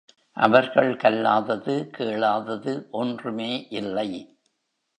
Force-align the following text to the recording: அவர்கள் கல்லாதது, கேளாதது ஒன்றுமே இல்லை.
அவர்கள் 0.37 0.95
கல்லாதது, 0.95 1.75
கேளாதது 1.97 2.87
ஒன்றுமே 2.91 3.67
இல்லை. 3.69 4.09